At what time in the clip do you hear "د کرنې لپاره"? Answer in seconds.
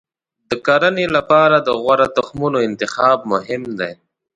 0.49-1.57